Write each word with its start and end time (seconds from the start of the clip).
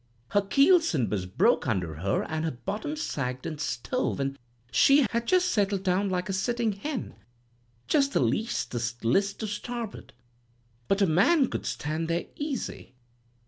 Her 0.29 0.41
keelson 0.41 1.11
was 1.11 1.27
broke 1.27 1.67
under 1.67 1.97
her 1.97 2.23
and 2.23 2.43
her 2.43 2.49
bottom 2.65 2.95
sagged 2.95 3.45
and 3.45 3.61
stove, 3.61 4.19
and 4.19 4.35
she 4.71 5.05
had 5.11 5.27
just 5.27 5.49
settled 5.49 5.83
down 5.83 6.09
like 6.09 6.27
a 6.27 6.33
sitting 6.33 6.71
hen—just 6.73 8.11
the 8.11 8.19
leastest 8.19 9.05
list 9.05 9.41
to 9.41 9.47
starboard; 9.47 10.13
but 10.87 11.03
a 11.03 11.05
man 11.05 11.51
could 11.51 11.67
stand 11.67 12.07
there 12.07 12.25
easy. 12.35 12.95